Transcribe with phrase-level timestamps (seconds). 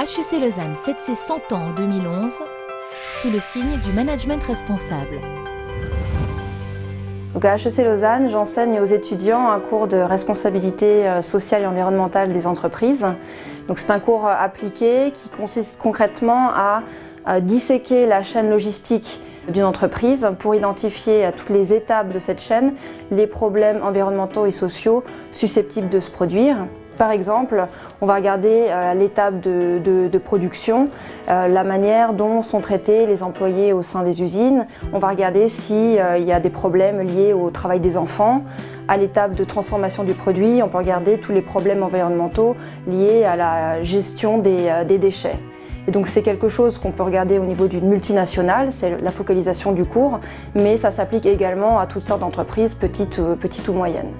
[0.00, 2.32] HEC Lausanne fête ses 100 ans en 2011
[3.20, 5.20] sous le signe du management responsable.
[7.34, 12.32] Donc à HEC Lausanne, j'enseigne aux étudiants un cours de responsabilité euh, sociale et environnementale
[12.32, 13.04] des entreprises.
[13.76, 16.82] C'est un cours appliqué qui consiste concrètement à,
[17.42, 22.72] disséquer la chaîne logistique d'une entreprise pour identifier à toutes les étapes de cette chaîne
[23.10, 26.56] les problèmes environnementaux et sociaux susceptibles de se produire.
[27.00, 27.66] Par exemple,
[28.02, 30.90] on va regarder euh, l'étape de, production,
[31.30, 34.66] euh, la manière dont sont traités les employés au sein des usines.
[34.92, 38.44] On va regarder s'il euh, y a des problèmes liés au travail des enfants.
[38.86, 42.54] À l'étape de transformation du produit, on peut regarder tous les problèmes environnementaux
[42.86, 45.38] liés à la gestion des, déchets.
[45.88, 49.72] Et donc c'est quelque chose qu'on peut regarder au niveau d'une multinationale, c'est la focalisation
[49.72, 50.20] du cours,
[50.54, 54.12] mais ça s'applique également à toutes sortes d'entreprises, petites, petites ou moyennes.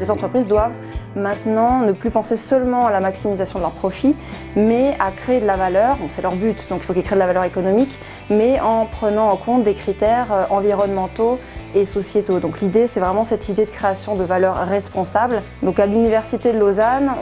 [0.00, 0.72] Les entreprises doivent
[1.16, 4.14] maintenant ne plus penser seulement à la maximisation de leurs profits,
[4.56, 5.96] mais à créer de la valeur.
[6.08, 7.98] c'est leur but, donc il faut qu'ils créent de la valeur économique,
[8.30, 11.38] mais en prenant en compte des critères euh, environnementaux
[11.74, 12.38] et sociétaux.
[12.38, 15.42] Donc l'idée, c'est vraiment cette idée de création de valeur responsable.
[15.62, 17.12] Donc à l'Université de Lausanne,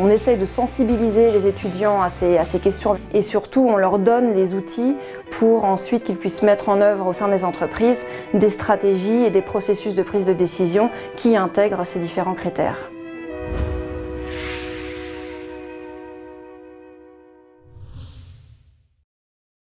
[0.00, 3.98] on, essaye de sensibiliser les étudiants à ces, à ces questions et surtout on leur
[3.98, 4.96] donne les outils
[5.30, 9.42] pour ensuite qu'ils puissent mettre en œuvre au sein des entreprises des stratégies et des
[9.42, 12.90] processus de prise de décision qui intègrent ces différents critères.